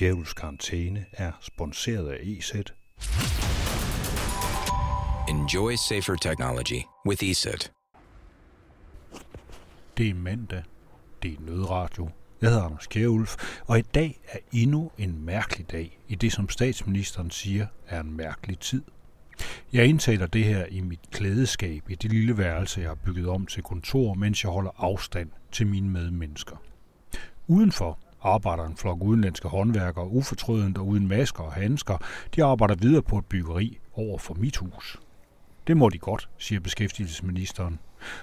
[0.00, 2.52] Skjævels Karantæne er sponsoreret af EZ.
[5.28, 7.72] Enjoy safer technology with ESET.
[9.96, 10.62] Det er mandag.
[11.22, 12.10] Det er nødradio.
[12.40, 13.36] Jeg hedder Anders Kjærulf,
[13.66, 18.16] og i dag er endnu en mærkelig dag i det, som statsministeren siger er en
[18.16, 18.82] mærkelig tid.
[19.72, 23.46] Jeg indtaler det her i mit klædeskab i det lille værelse, jeg har bygget om
[23.46, 26.56] til kontor, mens jeg holder afstand til mine medmennesker.
[27.48, 31.98] Udenfor arbejder en flok udenlandske håndværkere ufortrødent og uden masker og handsker.
[32.36, 35.00] De arbejder videre på et byggeri over for mit hus.
[35.66, 37.78] Det må de godt, siger beskæftigelsesministeren.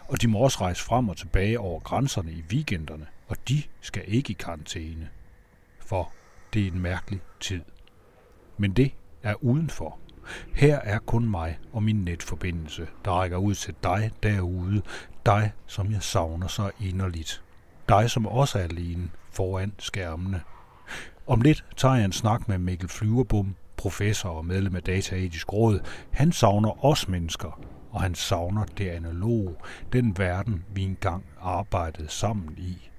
[0.07, 4.03] Og de må også rejse frem og tilbage over grænserne i weekenderne, og de skal
[4.07, 5.09] ikke i karantæne.
[5.79, 6.11] For
[6.53, 7.61] det er en mærkelig tid.
[8.57, 8.93] Men det
[9.23, 9.99] er udenfor.
[10.55, 14.81] Her er kun mig og min netforbindelse, der rækker ud til dig derude,
[15.25, 17.43] dig som jeg savner så inderligt.
[17.89, 20.41] Dig som også er alene foran skærmene.
[21.27, 25.79] Om lidt tager jeg en snak med Mikkel Flyverbom, professor og medlem af Dataetisk Råd.
[26.13, 27.59] Han savner os mennesker,
[27.91, 29.55] og han savner det analoge,
[29.94, 32.89] den verden, vi engang arbejdede sammen i.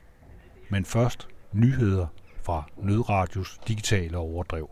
[0.69, 2.07] Men først nyheder
[2.43, 4.71] fra Nødradios digitale overdrev.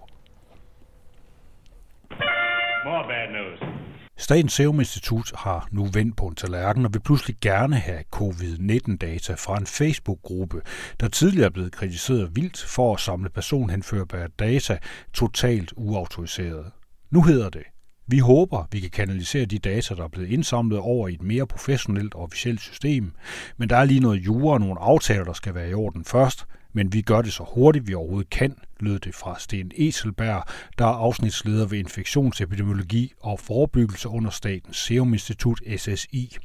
[2.85, 3.86] More bad news.
[4.19, 9.35] Statens Serum Institut har nu vendt på en tallerken og vil pludselig gerne have covid-19-data
[9.35, 10.63] fra en Facebook-gruppe,
[11.01, 14.79] der tidligere er blevet kritiseret vildt for at samle personhenførbare data
[15.13, 16.73] totalt uautoriseret.
[17.11, 17.63] Nu hedder det,
[18.07, 21.47] vi håber, vi kan kanalisere de data, der er blevet indsamlet over i et mere
[21.47, 23.13] professionelt og officielt system,
[23.57, 26.47] men der er lige noget jura og nogle aftaler, der skal være i orden først,
[26.77, 30.45] men vi gør det så hurtigt vi overhovedet kan, lød det fra Sten Eselberg,
[30.79, 36.37] der er afsnitsleder ved infektionsepidemiologi og forebyggelse under Statens Serum Institut SSI.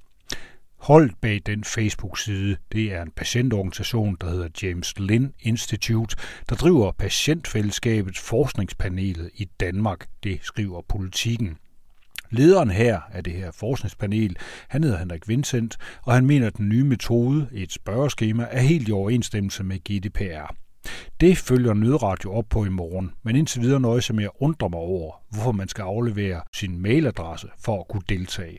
[0.78, 6.16] Holdt bag den Facebook-side, det er en patientorganisation, der hedder James Lind Institute,
[6.50, 11.58] der driver patientfællesskabets forskningspanelet i Danmark, det skriver politikken.
[12.34, 14.36] Lederen her af det her forskningspanel,
[14.68, 18.88] han hedder Henrik Vincent, og han mener, at den nye metode, et spørgeskema, er helt
[18.88, 20.56] i overensstemmelse med GDPR.
[21.20, 24.70] Det følger Nødradio op på i morgen, men indtil videre nøjes jeg med at undre
[24.70, 28.58] mig over, hvorfor man skal aflevere sin mailadresse for at kunne deltage.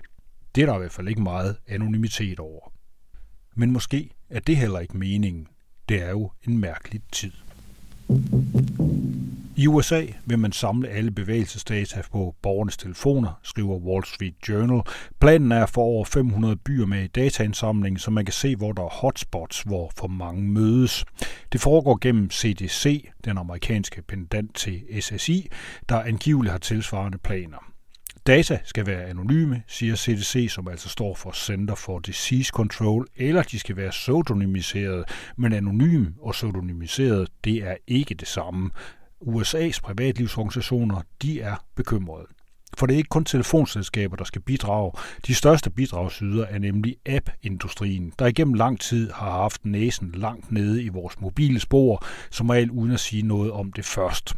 [0.55, 2.72] Det er der i hvert fald ikke meget anonymitet over.
[3.56, 5.47] Men måske er det heller ikke meningen.
[5.88, 7.32] Det er jo en mærkelig tid.
[9.56, 14.82] I USA vil man samle alle bevægelsesdata på borgernes telefoner, skriver Wall Street Journal.
[15.20, 18.88] Planen er for over 500 byer med dataindsamling, så man kan se, hvor der er
[18.88, 21.04] hotspots, hvor for mange mødes.
[21.52, 25.48] Det foregår gennem CDC, den amerikanske pendant til SSI,
[25.88, 27.72] der angiveligt har tilsvarende planer.
[28.26, 33.42] Data skal være anonyme, siger CDC, som altså står for Center for Disease Control, eller
[33.42, 35.04] de skal være pseudonymiseret,
[35.36, 38.70] men anonym og pseudonymiseret, det er ikke det samme.
[39.22, 42.27] USA's privatlivsorganisationer, de er bekymrede.
[42.77, 44.93] For det er ikke kun telefonselskaber, der skal bidrage.
[45.27, 50.82] De største bidragsyder er nemlig app-industrien, der igennem lang tid har haft næsen langt nede
[50.82, 54.34] i vores mobile spor, som regel uden at sige noget om det først.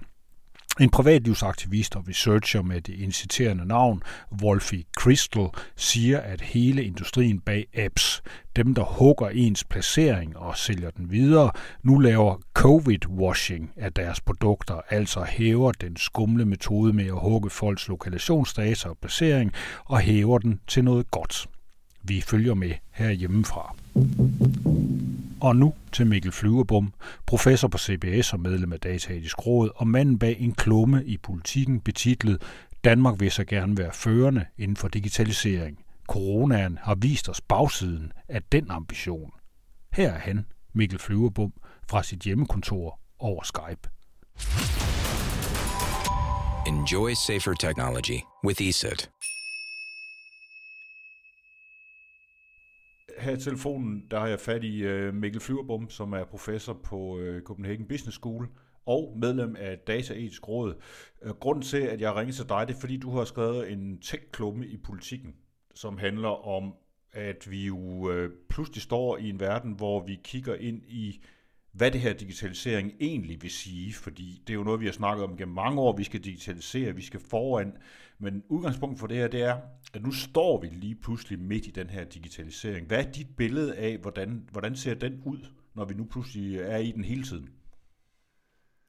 [0.81, 4.03] En privatlivsaktivist og researcher med det inciterende navn,
[4.43, 8.23] Wolfie Crystal, siger, at hele industrien bag apps,
[8.57, 11.51] dem der hugger ens placering og sælger den videre,
[11.83, 17.89] nu laver covid-washing af deres produkter, altså hæver den skumle metode med at hugge folks
[17.89, 19.53] lokationsdata og placering
[19.85, 21.47] og hæver den til noget godt.
[22.03, 23.75] Vi følger med herhjemmefra.
[25.44, 26.93] Og nu til Mikkel Flyverbom,
[27.27, 31.81] professor på CBS og medlem af Dataetisk Råd, og manden bag en klumme i politikken
[31.81, 32.43] betitlet
[32.84, 35.78] Danmark vil så gerne være førende inden for digitalisering.
[36.09, 39.31] Coronaen har vist os bagsiden af den ambition.
[39.93, 41.53] Her er han, Mikkel Flyverbom,
[41.88, 43.88] fra sit hjemmekontor over Skype.
[46.66, 49.11] Enjoy safer technology with ESET.
[53.19, 57.19] Her i telefonen, der har jeg fat i øh, Mikkel Flyverbom, som er professor på
[57.19, 58.49] øh, Copenhagen Business School
[58.87, 60.75] og medlem af Dataetisk Råd.
[61.22, 63.99] Uh, grunden til, at jeg ringer til dig, det er, fordi du har skrevet en
[63.99, 65.34] tech-klumme i politikken,
[65.75, 66.75] som handler om,
[67.12, 68.11] at vi jo
[68.49, 71.25] pludselig står i en verden, hvor vi kigger ind i
[71.75, 75.25] hvad det her digitalisering egentlig vil sige, fordi det er jo noget, vi har snakket
[75.25, 77.73] om gennem mange år, vi skal digitalisere, vi skal foran,
[78.19, 79.56] men udgangspunktet for det her, det er,
[79.94, 82.87] at nu står vi lige pludselig midt i den her digitalisering.
[82.87, 85.38] Hvad er dit billede af, hvordan, hvordan ser den ud,
[85.75, 87.49] når vi nu pludselig er i den hele tiden?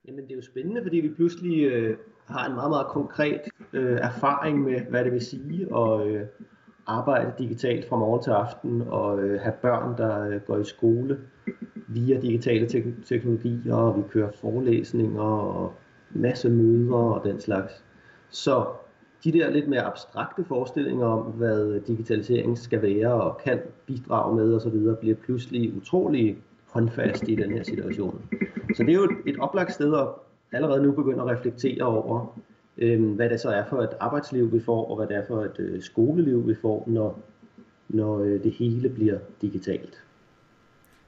[0.08, 3.42] Jamen det er jo spændende, fordi vi pludselig øh, har en meget, meget konkret
[3.74, 6.22] øh, erfaring med, hvad det vil sige at øh,
[6.88, 11.20] arbejde digitalt fra morgen til aften og øh, have børn, der øh, går i skole
[11.88, 15.74] via digitale te- teknologier, og vi kører forelæsninger og
[16.12, 17.84] masse møder og den slags.
[18.30, 18.66] Så
[19.24, 24.56] de der lidt mere abstrakte forestillinger om, hvad digitalisering skal være og kan bidrage med
[24.56, 26.38] osv., bliver pludselig utrolig
[26.68, 28.22] håndfast i den her situation.
[28.76, 30.08] Så det er jo et oplagt sted at
[30.52, 32.40] allerede nu begynde at reflektere over,
[32.78, 35.42] øh, hvad det så er for et arbejdsliv, vi får, og hvad det er for
[35.42, 37.20] et øh, skoleliv, vi får, når,
[37.90, 40.04] når øh, det hele bliver digitalt.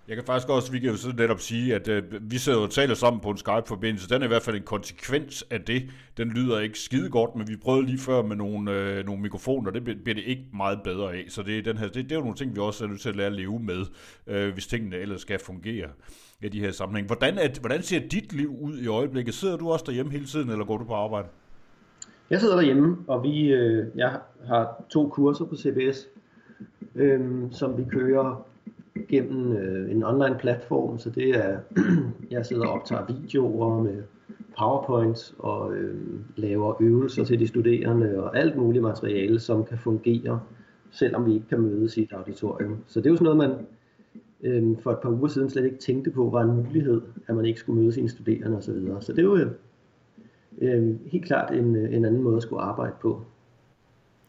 [0.08, 2.70] Jeg kan faktisk også, vi kan jo så netop sige, at øh, vi sidder og
[2.70, 4.10] taler sammen på en Skype-forbindelse.
[4.10, 5.84] Den er i hvert fald en konsekvens af det.
[6.18, 9.72] Den lyder ikke skide godt, men vi prøvede lige før med nogle, øh, nogle mikrofoner,
[9.72, 11.26] det bliver det ikke meget bedre af.
[11.30, 13.02] Så det er, den her, det, det er jo nogle ting, vi også er nødt
[13.02, 13.86] til at lære at leve med,
[14.28, 15.88] øh, hvis tingene ellers skal fungere
[16.42, 17.08] i de her sammenhæng.
[17.08, 19.34] Hvordan, er, hvordan ser dit liv ud i øjeblikket?
[19.34, 21.28] Sidder du også derhjemme hele tiden, eller går du på arbejde?
[22.30, 26.08] Jeg sidder derhjemme, og vi, øh, jeg har to kurser på CBS,
[26.96, 27.22] øh,
[27.52, 28.46] som vi kører
[29.08, 31.60] gennem øh, en online platform, så det er,
[32.32, 34.04] jeg sidder og optager videoer med
[34.58, 35.96] PowerPoint og øh,
[36.36, 40.42] laver øvelser til de studerende og alt muligt materiale, som kan fungere,
[40.92, 42.78] selvom vi ikke kan mødes i et auditorium.
[42.88, 43.68] Så det er jo sådan noget, man
[44.44, 47.46] øh, for et par uger siden slet ikke tænkte på var en mulighed, at man
[47.46, 48.62] ikke skulle møde sine studerende osv.
[48.62, 49.02] Så, videre.
[49.02, 49.50] så det er jo
[50.58, 53.22] øh, helt klart en, øh, en anden måde at skulle arbejde på.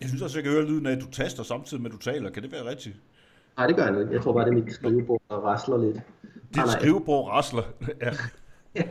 [0.00, 2.10] Jeg synes også, jeg kan høre lyden af, at du taster samtidig med, at du
[2.10, 2.30] taler.
[2.30, 2.96] Kan det være rigtigt?
[3.58, 4.12] Nej, det gør jeg ikke.
[4.12, 5.96] Jeg tror bare, det er mit skrivebord, der rasler lidt.
[6.54, 7.62] Dit ah, skrivebord rasler?
[8.02, 8.10] ja.
[8.74, 8.82] ja.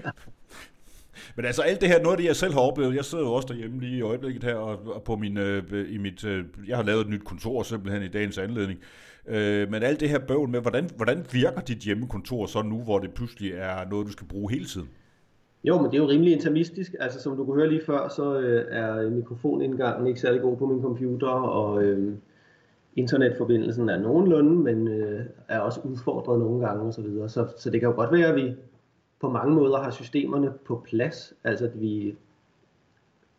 [1.35, 3.33] Men altså alt det her, noget af det, jeg selv har oplevet, jeg sidder jo
[3.33, 6.83] også derhjemme lige i øjeblikket her, og, på min, øh, i mit, øh, jeg har
[6.83, 8.79] lavet et nyt kontor simpelthen i dagens anledning.
[9.27, 12.99] Øh, men alt det her bøvl med, hvordan, hvordan virker dit hjemmekontor så nu, hvor
[12.99, 14.89] det pludselig er noget, du skal bruge hele tiden?
[15.63, 16.95] Jo, men det er jo rimelig intermistisk.
[16.99, 20.65] Altså som du kunne høre lige før, så øh, er mikrofonindgangen ikke særlig god på
[20.65, 22.13] min computer, og øh,
[22.97, 26.91] internetforbindelsen er nogenlunde, men øh, er også udfordret nogle gange osv.
[26.91, 27.29] Så, videre.
[27.29, 28.55] så, så det kan jo godt være, at vi
[29.21, 31.33] på mange måder har systemerne på plads.
[31.44, 32.15] Altså at vi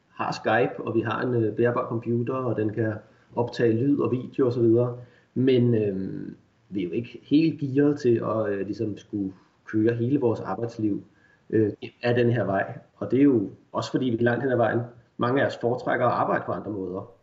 [0.08, 2.92] har Skype, og vi har en øh, bærbar computer, og den kan
[3.36, 4.96] optage lyd og video osv.
[5.34, 6.28] Men øh,
[6.68, 9.32] vi er jo ikke helt gearet til at øh, ligesom skulle
[9.64, 11.02] køre hele vores arbejdsliv
[11.50, 11.72] øh,
[12.02, 12.78] af den her vej.
[12.96, 14.80] Og det er jo også fordi vi langt hen ad vejen,
[15.16, 17.17] mange af os foretrækker at arbejde på andre måder.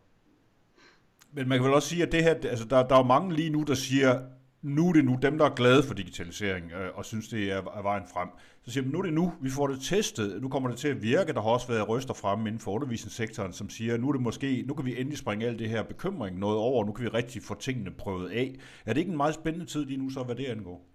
[1.32, 3.34] Men man kan vel også sige, at det her, altså der, der er jo mange
[3.34, 4.20] lige nu, der siger,
[4.62, 7.56] nu er det nu dem, der er glade for digitalisering øh, og synes, det er,
[7.56, 8.28] er vejen frem.
[8.62, 10.88] Så siger man, nu er det nu, vi får det testet, nu kommer det til
[10.88, 11.32] at virke.
[11.32, 14.64] Der har også været røster frem inden for undervisningssektoren, som siger, nu er det måske,
[14.68, 17.42] nu kan vi endelig springe alt det her bekymring noget over, nu kan vi rigtig
[17.42, 18.54] få tingene prøvet af.
[18.86, 20.86] Er det ikke en meget spændende tid lige nu så, hvad det angår?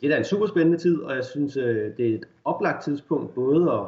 [0.00, 2.84] Det er da en super spændende tid, og jeg synes, øh, det er et oplagt
[2.84, 3.86] tidspunkt både at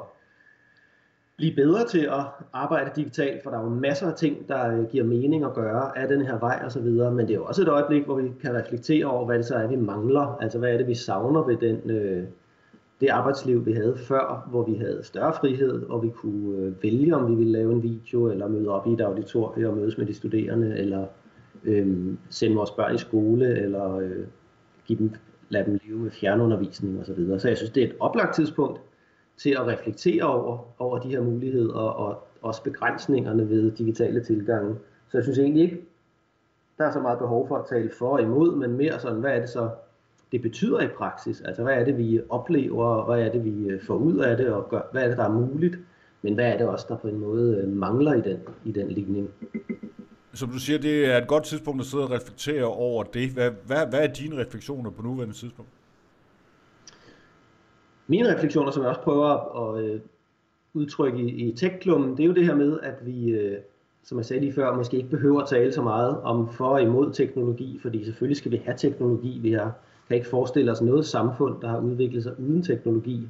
[1.36, 4.86] blive bedre til at arbejde digitalt, for der er jo masser af ting, der øh,
[4.86, 7.44] giver mening at gøre af den her vej og så videre, men det er jo
[7.44, 10.58] også et øjeblik, hvor vi kan reflektere over, hvad det så er, vi mangler, altså
[10.58, 12.24] hvad er det, vi savner ved den, øh,
[13.00, 17.16] det arbejdsliv, vi havde før, hvor vi havde større frihed, og vi kunne øh, vælge,
[17.16, 20.06] om vi ville lave en video, eller møde op i et auditorium og mødes med
[20.06, 21.06] de studerende, eller
[21.64, 24.26] øh, sende vores børn i skole, eller øh,
[24.86, 25.10] give dem,
[25.48, 27.04] lade dem leve med fjernundervisning osv.
[27.04, 27.40] Så, videre.
[27.40, 28.80] så jeg synes, det er et oplagt tidspunkt,
[29.36, 34.74] til at reflektere over, over de her muligheder og også begrænsningerne ved digitale tilgange.
[35.08, 35.80] Så jeg synes egentlig ikke,
[36.78, 39.36] der er så meget behov for at tale for og imod, men mere sådan, hvad
[39.36, 39.70] er det så,
[40.32, 41.40] det betyder i praksis?
[41.40, 44.36] Altså, hvad er det, vi oplever, og hvad er det, vi øh, får ud af
[44.36, 45.78] det, og gør, hvad er det, der er muligt?
[46.22, 48.88] Men hvad er det også, der på en måde øh, mangler i den, i den
[48.88, 49.30] ligning?
[50.32, 53.30] Som du siger, det er et godt tidspunkt at sidde og reflektere over det.
[53.30, 55.70] Hvad, hvad, hvad er dine refleksioner på nuværende tidspunkt?
[58.06, 59.28] Mine refleksioner, som jeg også prøver
[59.68, 60.00] at øh,
[60.74, 63.58] udtrykke i, i tech-klummen, det er jo det her med, at vi, øh,
[64.04, 66.82] som jeg sagde lige før, måske ikke behøver at tale så meget om for og
[66.82, 69.38] imod teknologi, fordi selvfølgelig skal vi have teknologi.
[69.42, 69.72] Vi har,
[70.08, 73.28] kan ikke forestille os noget samfund, der har udviklet sig uden teknologi.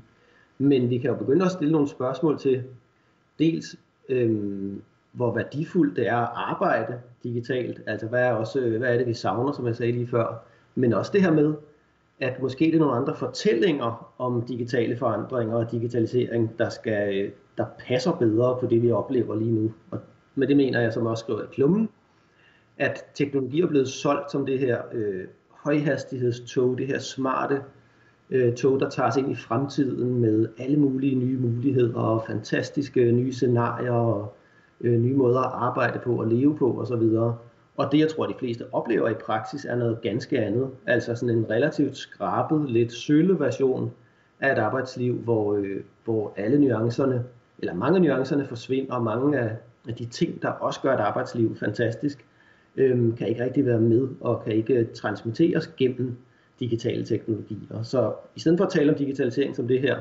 [0.59, 2.63] Men vi kan jo begynde at stille nogle spørgsmål til
[3.39, 3.77] dels,
[4.09, 4.73] øh,
[5.13, 7.81] hvor værdifuldt det er at arbejde digitalt.
[7.87, 10.43] Altså hvad er, også, øh, hvad er det, vi savner, som jeg sagde lige før.
[10.75, 11.55] Men også det her med,
[12.21, 17.65] at måske det er nogle andre fortællinger om digitale forandringer og digitalisering, der, skal, der
[17.89, 19.73] passer bedre på det, vi oplever lige nu.
[19.91, 19.99] Og
[20.35, 21.89] med det mener jeg, som også skriver i klummen,
[22.79, 27.63] at teknologi er blevet solgt som det her øh, højhastighedstog, det her smarte
[28.31, 33.13] øh, tog, der tager os ind i fremtiden med alle mulige nye muligheder og fantastiske
[33.13, 34.35] nye scenarier og
[34.81, 37.03] øh, nye måder at arbejde på og leve på osv.
[37.77, 40.71] Og det, jeg tror, de fleste oplever i praksis, er noget ganske andet.
[40.87, 43.93] Altså sådan en relativt skrabet, lidt sølle version
[44.41, 47.25] af et arbejdsliv, hvor, øh, hvor alle nuancerne,
[47.59, 49.57] eller mange af nuancerne forsvinder, og mange af,
[49.89, 52.25] af de ting, der også gør et arbejdsliv fantastisk,
[52.77, 56.17] øh, kan ikke rigtig være med, og kan ikke øh, transmitteres gennem
[56.61, 57.83] digitale teknologier.
[57.83, 59.99] Så i stedet for at tale om digitalisering som det her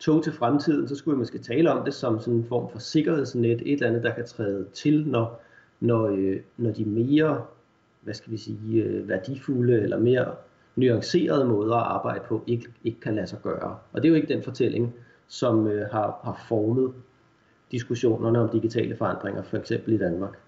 [0.00, 2.78] tog til fremtiden, så skulle vi måske tale om det som sådan en form for
[2.78, 5.40] sikkerhedsnet, et eller andet, der kan træde til, når,
[5.84, 7.44] når, øh, når de mere,
[8.00, 10.34] hvad skal vi sige, øh, værdifulde eller mere
[10.76, 13.78] nuancerede måder at arbejde på ikke, ikke kan lade sig gøre.
[13.92, 14.94] Og det er jo ikke den fortælling,
[15.28, 16.92] som øh, har, har formet
[17.70, 20.38] diskussionerne om digitale forandringer, for eksempel i Danmark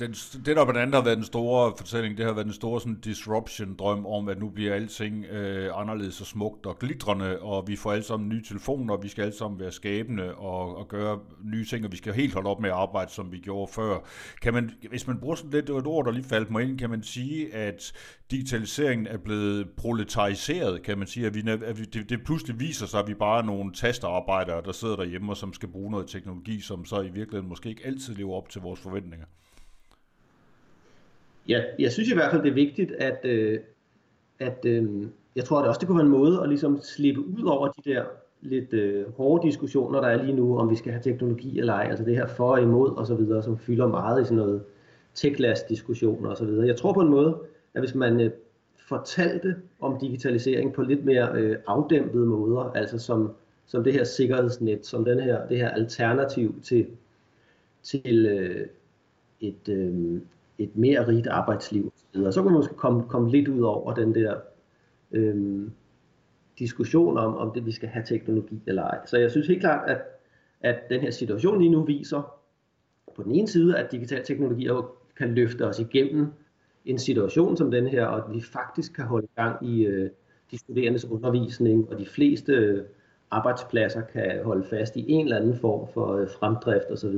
[0.00, 2.80] den, det der blandt andet har været den store fortælling, det har været den store
[2.80, 7.76] sådan, disruption-drøm om, at nu bliver alting øh, anderledes og smukt og glitrende, og vi
[7.76, 11.18] får alle sammen nye telefoner, og vi skal alle sammen være skabende og, og gøre
[11.44, 13.98] nye ting, og vi skal helt holde op med at arbejde, som vi gjorde før.
[14.42, 16.62] Kan man, hvis man bruger sådan lidt det var et ord, der lige faldt mig
[16.62, 17.92] ind, kan man sige, at
[18.30, 22.86] digitaliseringen er blevet proletariseret, kan man sige, at, vi, at vi, det, det pludselig viser
[22.86, 26.08] sig, at vi bare er nogle tasterarbejdere, der sidder derhjemme og som skal bruge noget
[26.08, 29.26] teknologi, som så i virkeligheden måske ikke altid lever op til vores forventninger.
[31.48, 33.60] Ja, jeg synes i hvert fald, det er vigtigt, at, øh,
[34.38, 37.42] at øh, jeg tror at også, det kunne være en måde at ligesom slippe ud
[37.42, 38.04] over de der
[38.40, 41.86] lidt øh, hårde diskussioner, der er lige nu, om vi skal have teknologi eller ej,
[41.90, 44.62] altså det her for og imod og så videre, som fylder meget i sådan noget
[45.14, 46.66] tech-diskussioner og så videre.
[46.66, 47.38] Jeg tror på en måde,
[47.74, 48.30] at hvis man øh,
[48.88, 53.32] fortalte om digitalisering på lidt mere øh, afdæmpede måder, altså som,
[53.66, 56.86] som det her sikkerhedsnet, som den her, det her alternativ til,
[57.82, 58.66] til øh,
[59.40, 60.20] et, øh,
[60.58, 62.32] et mere rigt arbejdsliv osv.
[62.32, 64.36] Så kunne man måske komme, komme lidt ud over den der
[65.12, 65.72] øhm,
[66.58, 69.06] diskussion om, om det vi skal have teknologi eller ej.
[69.06, 70.02] Så jeg synes helt klart, at,
[70.60, 72.34] at den her situation lige nu viser
[73.16, 74.68] på den ene side, at digital teknologi
[75.16, 76.32] kan løfte os igennem
[76.84, 80.10] en situation som den her, og at vi faktisk kan holde gang i øh,
[80.50, 82.84] de studerendes undervisning, og de fleste øh,
[83.30, 87.16] arbejdspladser kan holde fast i en eller anden form for øh, fremdrift osv.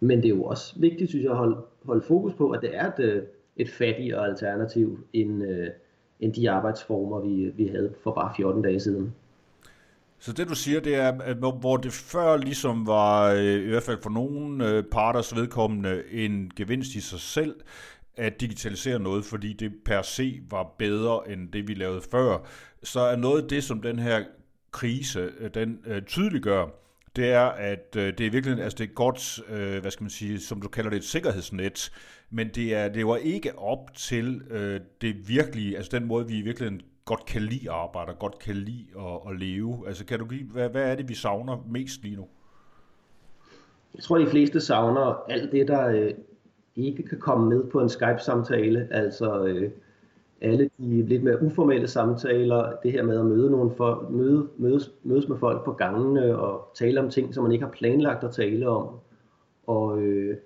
[0.00, 2.76] Men det er jo også vigtigt, synes jeg, at holde, holde fokus på, at det
[2.76, 3.22] er et, øh,
[3.56, 5.66] et fattigere alternativ end, øh,
[6.20, 9.14] end de arbejdsformer, vi, vi havde for bare 14 dage siden.
[10.18, 13.82] Så det du siger, det er, at hvor det før ligesom var, øh, i hvert
[13.82, 17.54] fald for nogle øh, parters vedkommende, en gevinst i sig selv,
[18.16, 22.38] at digitalisere noget, fordi det per se var bedre end det, vi lavede før,
[22.82, 24.24] så er noget af det, som den her
[24.70, 26.66] krise, den øh, tydeliggør,
[27.18, 30.10] det er, at øh, det er virkelig altså det er godt, øh, hvad skal man
[30.10, 31.90] sige, som du kalder det, et sikkerhedsnet,
[32.30, 36.40] men det er det var ikke op til øh, det virkelige, altså den måde, vi
[36.40, 39.84] virkelig godt kan lide at arbejde, og godt kan lide at, at leve.
[39.86, 42.26] Altså kan du give, hvad, hvad er det, vi savner mest lige nu?
[43.94, 46.14] Jeg tror, de fleste savner alt det, der øh,
[46.76, 49.70] ikke kan komme med på en Skype-samtale, altså øh,
[50.40, 54.92] alle de lidt mere uformelle samtaler, det her med at møde nogle for, møde, mødes,
[55.02, 58.30] mødes med folk på gangene og tale om ting, som man ikke har planlagt at
[58.30, 58.88] tale om.
[59.66, 60.36] Og øh,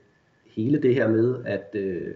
[0.47, 2.15] hele det her med at øh,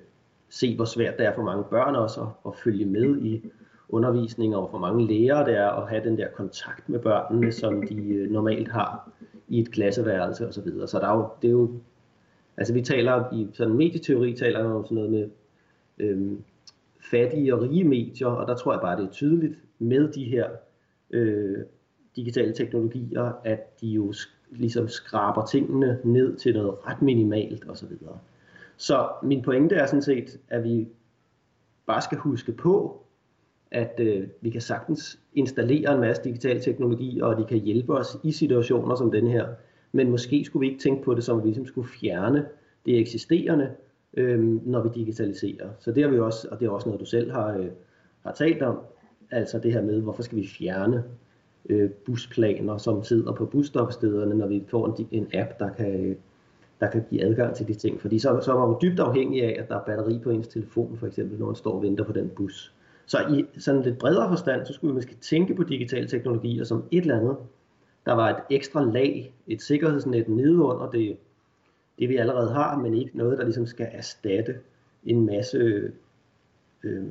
[0.49, 3.51] se, hvor svært det er for mange børn også at, at følge med i
[3.89, 7.83] undervisning, og for mange lærere det er at have den der kontakt med børnene, som
[7.87, 9.11] de øh, normalt har
[9.49, 10.53] i et klasseværelse osv.
[10.53, 10.89] Så, videre.
[10.89, 11.71] så der er jo, det er jo,
[12.57, 15.29] altså vi taler i sådan medieteori, taler om sådan noget med,
[15.99, 16.39] øh,
[17.11, 20.49] fattige og rige medier, og der tror jeg bare, det er tydeligt med de her
[21.11, 21.59] øh,
[22.17, 24.13] digitale teknologier, at de jo
[24.51, 27.89] ligesom skraber tingene ned til noget ret minimalt osv.
[27.89, 28.09] Så,
[28.77, 30.89] så min pointe er sådan set, at vi
[31.87, 33.03] bare skal huske på,
[33.71, 38.19] at øh, vi kan sagtens installere en masse digital teknologi, og de kan hjælpe os
[38.25, 39.49] i situationer som den her.
[39.93, 42.47] Men måske skulle vi ikke tænke på det som, at vi ligesom skulle fjerne
[42.87, 43.71] det eksisterende,
[44.17, 45.69] øh, når vi digitaliserer.
[45.79, 47.69] Så det har vi også, og det er også noget, du selv har, øh,
[48.23, 48.79] har talt om,
[49.31, 51.05] altså det her med, hvorfor skal vi fjerne
[51.69, 56.17] øh, busplaner, som sidder på busstopstederne, når vi får en, en app, der kan,
[56.81, 58.01] der kan give adgang til de ting.
[58.01, 60.49] Fordi så, så er man jo dybt afhængig af, at der er batteri på ens
[60.49, 62.73] telefon, for eksempel, når man står og venter på den bus.
[63.07, 66.85] Så i sådan lidt bredere forstand, så skulle vi måske tænke på digitale teknologier som
[66.91, 67.37] et eller andet,
[68.07, 71.17] der var et ekstra lag, et sikkerhedsnet nedenunder det
[71.99, 74.59] det vi allerede har, men ikke noget, der ligesom skal erstatte
[75.05, 75.93] en masse
[76.83, 77.05] øh,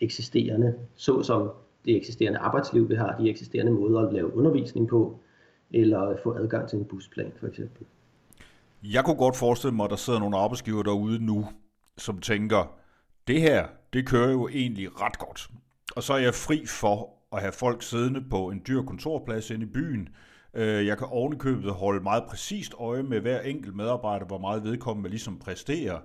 [0.00, 1.50] eksisterende, såsom
[1.84, 5.18] det eksisterende arbejdsliv, vi har, de eksisterende måder at lave undervisning på,
[5.70, 7.86] eller få adgang til en busplan for eksempel.
[8.82, 11.48] Jeg kunne godt forestille mig, at der sidder nogle arbejdsgiver derude nu,
[11.98, 12.74] som tænker,
[13.28, 15.48] det her, det kører jo egentlig ret godt.
[15.96, 19.62] Og så er jeg fri for at have folk siddende på en dyr kontorplads inde
[19.62, 20.08] i byen,
[20.54, 25.10] Øh, jeg kan ovenikøbet holde meget præcist øje med hver enkelt medarbejder, hvor meget vedkommende
[25.10, 25.98] ligesom præsterer.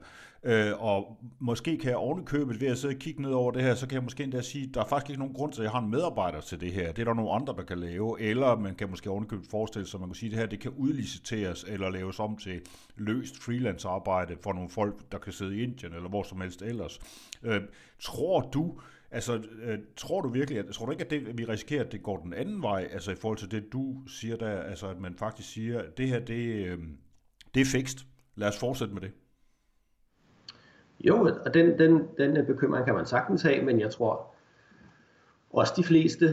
[0.45, 3.75] Øh, og måske kan jeg ovenikøbet ved at sidde og kigge ned over det her,
[3.75, 5.63] så kan jeg måske endda sige, at der er faktisk ikke nogen grund til, at
[5.63, 6.91] jeg har en medarbejder til det her.
[6.91, 8.21] Det er der nogle andre, der kan lave.
[8.21, 10.59] Eller man kan måske ovenikøbet forestille sig, at man kan sige, at det her det
[10.59, 12.61] kan udliciteres eller laves om til
[12.95, 16.61] løst freelance arbejde for nogle folk, der kan sidde i Indien eller hvor som helst
[16.61, 16.99] ellers.
[17.43, 17.61] Øh,
[17.99, 18.79] tror du,
[19.15, 21.91] Altså, øh, tror du virkelig, at, tror du ikke, at, det, at vi risikerer, at
[21.91, 24.99] det går den anden vej, altså i forhold til det, du siger der, altså at
[24.99, 26.77] man faktisk siger, at det her, det, øh,
[27.53, 27.97] det er fikst.
[28.35, 29.11] Lad os fortsætte med det.
[30.99, 34.33] Jo, og den, den, den øh, bekymring kan man sagtens have, men jeg tror
[35.49, 36.27] også de fleste,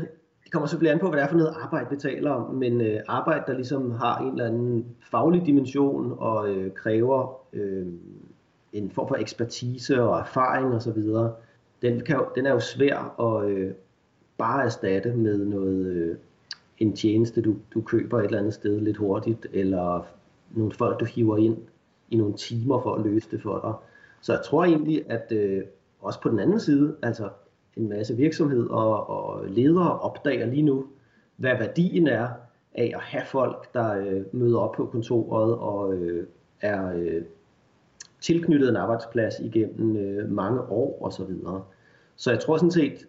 [0.44, 2.80] det kommer selvfølgelig an på, hvad det er for noget arbejde, vi taler om, men
[2.80, 7.86] øh, arbejde, der ligesom har en eller anden faglig dimension og øh, kræver øh,
[8.72, 11.02] en form for ekspertise og erfaring osv.,
[11.82, 13.72] den, kan, den er jo svær at øh,
[14.38, 16.16] bare erstatte med noget, øh,
[16.78, 20.06] en tjeneste, du, du køber et eller andet sted lidt hurtigt, eller
[20.50, 21.58] nogle folk, du hiver ind
[22.10, 23.74] i nogle timer for at løse det for dig.
[24.20, 25.62] Så jeg tror egentlig, at øh,
[26.00, 27.28] også på den anden side, altså
[27.76, 30.86] en masse virksomheder og, og ledere opdager lige nu,
[31.36, 32.28] hvad værdien er
[32.74, 36.26] af at have folk, der øh, møder op på kontoret og øh,
[36.60, 37.22] er øh,
[38.20, 41.34] tilknyttet en arbejdsplads igennem øh, mange år osv.
[42.22, 43.06] Så, jeg tror sådan set,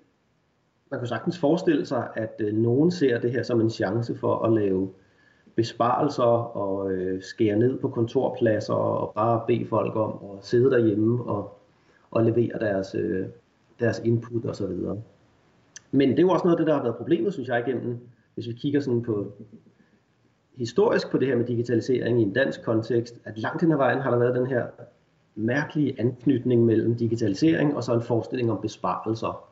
[0.91, 4.45] man kan sagtens forestille sig, at øh, nogen ser det her som en chance for
[4.45, 4.89] at lave
[5.55, 6.23] besparelser
[6.57, 11.59] og øh, skære ned på kontorpladser og bare bede folk om at sidde derhjemme og,
[12.11, 13.25] og levere deres, øh,
[13.79, 14.71] deres input osv.
[15.91, 17.97] Men det er jo også noget af det, der har været problemet, synes jeg, igennem,
[18.33, 19.31] hvis vi kigger sådan på
[20.55, 24.01] historisk på det her med digitalisering i en dansk kontekst, at langt hen ad vejen
[24.01, 24.65] har der været den her
[25.35, 29.49] mærkelige anknytning mellem digitalisering og så en forestilling om besparelser.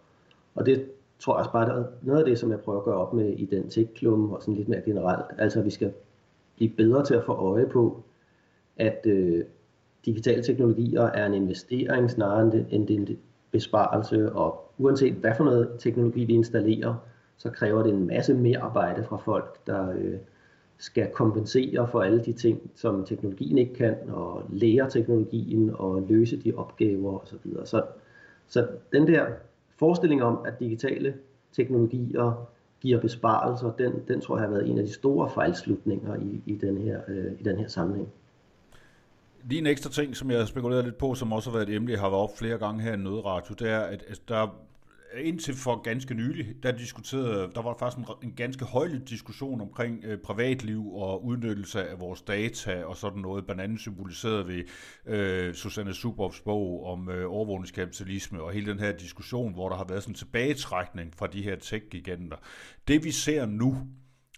[0.55, 0.85] Og det
[1.19, 3.29] tror jeg også bare, er noget af det, som jeg prøver at gøre op med
[3.29, 5.25] i den tech og sådan lidt mere generelt.
[5.37, 5.93] Altså, at vi skal
[6.55, 8.03] blive bedre til at få øje på,
[8.77, 9.43] at øh,
[10.05, 13.17] digitale teknologier er en investering snarere end det, end det en
[13.51, 16.95] besparelse, og uanset hvad for noget teknologi vi installerer,
[17.37, 20.15] så kræver det en masse mere arbejde fra folk, der øh,
[20.81, 26.37] skal kompensere for alle de ting, som teknologien ikke kan, og lære teknologien og løse
[26.37, 27.27] de opgaver osv.
[27.27, 27.65] Så, videre.
[27.65, 27.83] så,
[28.47, 29.25] så den der
[29.79, 31.13] forestilling om, at digitale
[31.53, 32.47] teknologier
[32.79, 36.55] giver besparelser, den, den tror jeg har været en af de store fejlslutninger i, i,
[36.55, 38.09] den, her, øh, i den her sammenhæng.
[39.49, 41.91] Lige en ekstra ting, som jeg spekulerer lidt på, som også har været et emne,
[41.91, 44.55] jeg har været op flere gange her i Nødradio, det er, at der
[45.17, 50.05] indtil for ganske nylig, der diskuterede, der var faktisk en, en ganske højlig diskussion omkring
[50.05, 54.63] øh, privatliv og udnyttelse af vores data og sådan noget, blandt andet symboliseret ved
[55.05, 59.85] øh, Susanne Suboffs bog om øh, overvågningskapitalisme og hele den her diskussion, hvor der har
[59.89, 62.37] været sådan en tilbagetrækning fra de her tech-giganter.
[62.87, 63.77] Det vi ser nu,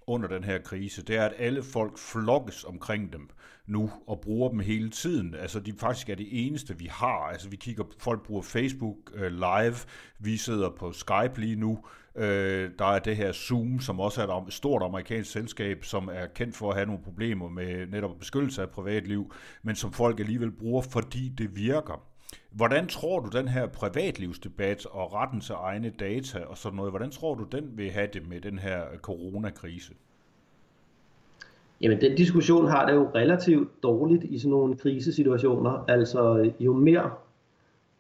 [0.08, 3.30] under den her krise, det er, at alle folk flokkes omkring dem
[3.68, 5.36] nu og bruger dem hele tiden.
[5.36, 7.30] Altså, de faktisk er det eneste, vi har.
[7.32, 9.76] Altså, vi kigger, folk bruger Facebook øh, live,
[10.20, 11.86] vi sidder på Skype lige nu,
[12.16, 16.28] øh, der er det her Zoom, som også er et stort amerikansk selskab, som er
[16.28, 20.52] kendt for at have nogle problemer med netop beskyttelse af privatliv, men som folk alligevel
[20.52, 22.13] bruger, fordi det virker.
[22.54, 27.12] Hvordan tror du, den her privatlivsdebat og retten til egne data og sådan noget, hvordan
[27.12, 29.94] tror du, den vil have det med den her coronakrise?
[31.82, 35.86] Jamen, den diskussion har det jo relativt dårligt i sådan nogle krisesituationer.
[35.88, 37.12] Altså, jo mere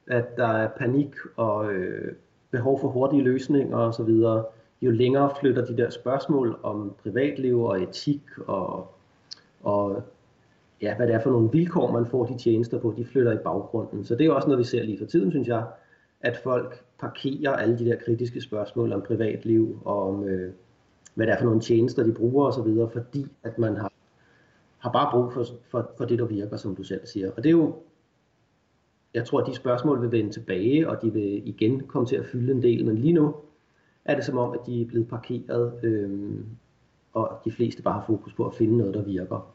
[0.07, 2.13] at der er panik og øh,
[2.51, 4.09] behov for hurtige løsninger osv.,
[4.81, 8.95] jo længere flytter de der spørgsmål om privatliv og etik og,
[9.63, 10.03] og
[10.83, 13.43] ja, hvad det er for nogle vilkår, man får de tjenester på, de flytter i
[13.43, 14.05] baggrunden.
[14.05, 15.65] Så det er også noget, vi ser lige for tiden, synes jeg,
[16.21, 20.53] at folk parkerer alle de der kritiske spørgsmål om privatliv og om, øh,
[21.15, 23.91] hvad det er for nogle tjenester, de bruger osv., fordi at man har,
[24.77, 27.31] har bare brug for, for, for det, der virker, som du selv siger.
[27.31, 27.75] Og det er jo,
[29.13, 32.25] jeg tror, at de spørgsmål vil vende tilbage, og de vil igen komme til at
[32.25, 33.35] fylde en del, men lige nu
[34.05, 36.39] er det som om, at de er blevet parkeret, øh,
[37.13, 39.53] og de fleste bare har fokus på at finde noget, der virker.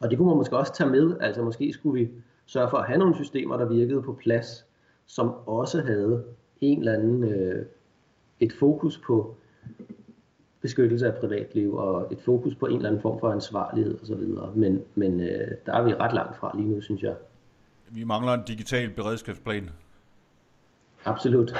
[0.00, 2.10] Og det kunne man måske også tage med, altså måske skulle vi
[2.46, 4.66] sørge for at have nogle systemer, der virkede på plads,
[5.06, 6.24] som også havde
[6.60, 7.66] en eller anden, øh,
[8.40, 9.36] et fokus på
[10.60, 14.54] beskyttelse af privatliv og et fokus på en eller anden form for ansvarlighed osv.
[14.54, 17.14] Men, men øh, der er vi ret langt fra lige nu, synes jeg.
[17.90, 19.70] Vi mangler en digital beredskabsplan.
[21.04, 21.54] Absolut.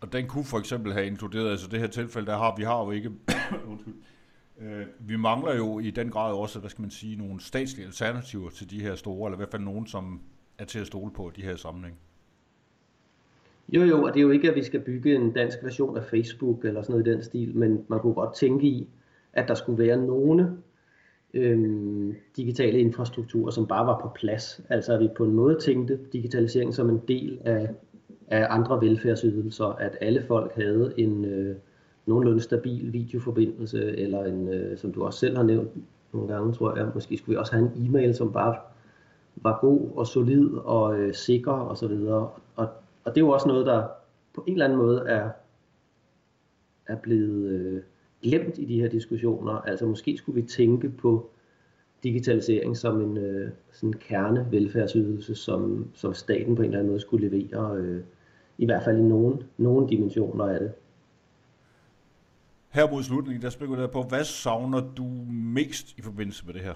[0.00, 2.84] Og den kunne for eksempel have inkluderet, altså det her tilfælde, der har vi har
[2.84, 3.10] jo ikke,
[3.70, 3.94] undskyld,
[4.60, 8.50] Øh, vi mangler jo i den grad også, hvad skal man sige, nogle statslige alternativer
[8.50, 10.20] til de her store, eller i hvert fald nogen, som
[10.58, 11.96] er til at stole på i de her sammenhæng.
[13.68, 16.04] Jo, jo, og det er jo ikke, at vi skal bygge en dansk version af
[16.04, 18.88] Facebook eller sådan noget i den stil, men man kunne godt tænke i,
[19.32, 20.56] at der skulle være nogle
[21.34, 24.60] øhm, digitale infrastrukturer, som bare var på plads.
[24.68, 27.70] Altså at vi på en måde tænkte digitalisering som en del af,
[28.28, 31.56] af andre velfærdsydelser, at alle folk havde en, øh,
[32.10, 35.70] nogenlunde stabil videoforbindelse, eller en, øh, som du også selv har nævnt
[36.12, 38.56] nogle gange, tror jeg, måske skulle vi også have en e-mail, som bare
[39.36, 42.30] var god og solid og øh, sikker og så videre.
[42.56, 42.68] Og,
[43.04, 43.86] og det er jo også noget, der
[44.34, 45.30] på en eller anden måde er,
[46.86, 47.82] er blevet øh,
[48.22, 49.52] glemt i de her diskussioner.
[49.52, 51.30] Altså måske skulle vi tænke på
[52.02, 57.00] digitalisering som en øh, sådan kerne velfærdsydelse, som, som staten på en eller anden måde
[57.00, 58.00] skulle levere, øh,
[58.58, 60.72] i hvert fald i nogen, nogen dimensioner af det.
[62.70, 66.74] Her mod slutningen, der spekulerer på, hvad savner du mest i forbindelse med det her?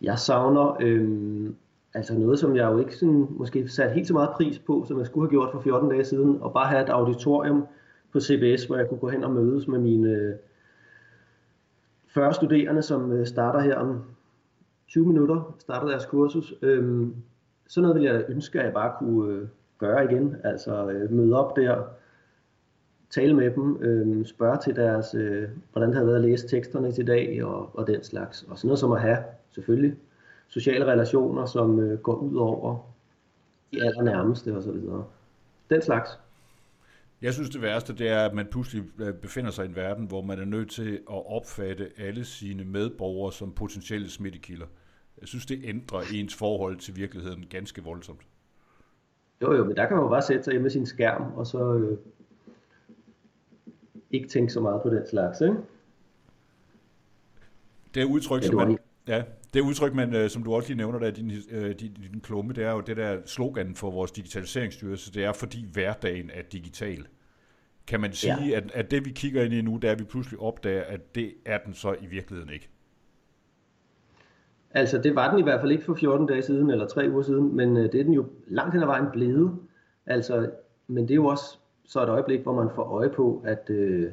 [0.00, 1.50] Jeg savner øh,
[1.94, 4.98] altså noget, som jeg jo ikke sådan, måske sat helt så meget pris på, som
[4.98, 7.66] jeg skulle have gjort for 14 dage siden, og bare have et auditorium
[8.12, 10.34] på CBS, hvor jeg kunne gå hen og mødes med mine øh,
[12.06, 14.02] 40 studerende, som øh, starter her om
[14.88, 16.54] 20 minutter, starter deres kursus.
[16.62, 17.08] Øh,
[17.66, 21.38] sådan noget vil jeg ønske, at jeg bare kunne øh, gøre igen, altså øh, møde
[21.38, 21.82] op der,
[23.14, 26.92] tale med dem, øh, spørge til deres, øh, hvordan det havde været at læse teksterne
[26.92, 28.42] til dag og, og den slags.
[28.42, 29.18] Og sådan noget som at have,
[29.50, 29.96] selvfølgelig,
[30.48, 32.78] sociale relationer, som øh, går ud over
[33.72, 34.76] de allernærmeste osv.
[35.70, 36.10] Den slags.
[37.22, 40.06] Jeg synes det værste, det er, at man pludselig øh, befinder sig i en verden,
[40.06, 44.66] hvor man er nødt til at opfatte alle sine medborgere som potentielle smittekilder.
[45.20, 48.20] Jeg synes, det ændrer ens forhold til virkeligheden ganske voldsomt.
[49.42, 51.46] Jo, jo, men der kan man jo bare sætte sig hjemme med sin skærm, og
[51.46, 51.98] så øh,
[54.16, 55.56] ikke tænke så meget på den slags, ikke?
[57.94, 59.22] Det er udtryk, ja, som man, ja,
[59.54, 62.20] det udtryk, man, øh, som du også lige nævner der i din, øh, din, din
[62.20, 66.42] klumme, det er jo det der slogan for vores digitaliseringsstyrelse, det er fordi hverdagen er
[66.42, 67.06] digital.
[67.86, 68.56] Kan man sige, ja.
[68.56, 71.14] at, at det vi kigger ind i nu, det er, at vi pludselig opdager, at
[71.14, 72.68] det er den så i virkeligheden ikke?
[74.70, 77.22] Altså, det var den i hvert fald ikke for 14 dage siden, eller tre uger
[77.22, 79.58] siden, men øh, det er den jo langt hen ad vejen blevet.
[80.06, 80.50] Altså,
[80.88, 84.10] men det er jo også så et øjeblik, hvor man får øje på, at øh,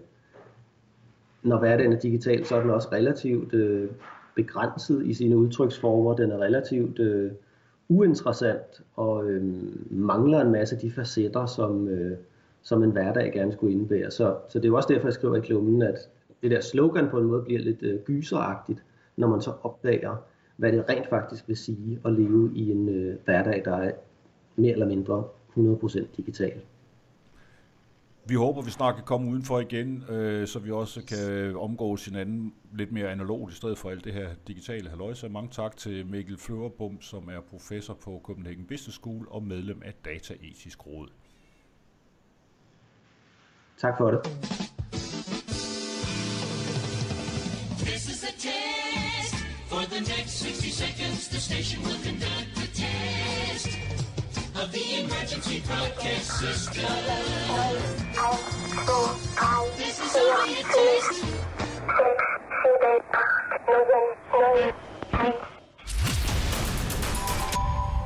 [1.43, 3.89] når hverdagen er digital, så er den også relativt øh,
[4.35, 6.15] begrænset i sine udtryksformer.
[6.15, 7.31] Den er relativt øh,
[7.89, 9.43] uinteressant og øh,
[9.91, 12.17] mangler en masse af de facetter, som, øh,
[12.61, 14.11] som en hverdag gerne skulle indebære.
[14.11, 16.09] Så, så det er jo også derfor, jeg skriver i klummen, at
[16.41, 18.83] det der slogan på en måde bliver lidt øh, gyseragtigt,
[19.17, 20.15] når man så opdager,
[20.57, 23.91] hvad det rent faktisk vil sige at leve i en øh, hverdag, der er
[24.55, 25.23] mere eller mindre
[25.57, 26.61] 100% digital.
[28.25, 32.53] Vi håber, vi snart kan komme udenfor igen, øh, så vi også kan omgås hinanden
[32.73, 35.29] lidt mere analogt i stedet for alt det her digitale haløjse.
[35.29, 39.93] Mange tak til Mikkel Fløverbom, som er professor på Copenhagen Business School og medlem af
[40.05, 41.07] Dataetisk Råd.
[43.77, 44.19] Tak for det.
[47.85, 49.35] This is a test.
[49.69, 53.90] For the next 60 seconds, the station will conduct a test
[54.61, 56.85] of the emergency broadcast system.
[59.77, 61.25] This is only a test.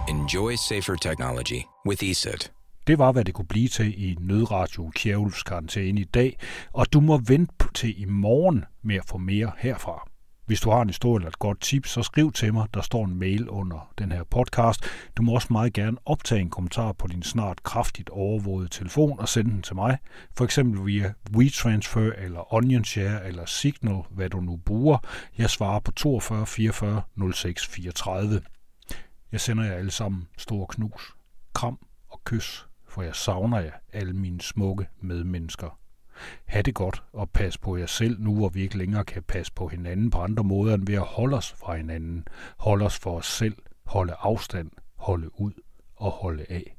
[0.08, 2.52] Enjoy safer technology with ESET.
[2.88, 6.38] Det var, hvad det kunne blive til i Nødradio Kjærulfs karantæne i dag,
[6.74, 10.15] og du må vente til i morgen med at få mere herfra.
[10.46, 12.68] Hvis du har en historie eller et godt tip, så skriv til mig.
[12.74, 14.84] Der står en mail under den her podcast.
[15.18, 19.30] Du må også meget gerne optage en kommentar på din snart kraftigt overvågede telefon og
[19.30, 19.98] sende den til mig.
[20.38, 24.98] For eksempel via WeTransfer eller OnionShare eller Signal, hvad du nu bruger.
[25.38, 27.02] Jeg svarer på 42 44
[27.34, 28.42] 06 34.
[29.32, 31.14] Jeg sender jer alle sammen store knus,
[31.54, 31.80] kram
[32.10, 35.80] og kys, for jeg savner jer, alle mine smukke medmennesker.
[36.46, 39.54] Ha' det godt og pas på jer selv nu, hvor vi ikke længere kan passe
[39.54, 42.28] på hinanden på andre måder end ved at holde os fra hinanden.
[42.58, 45.54] Holde os for os selv, holde afstand, holde ud
[45.96, 46.78] og holde af.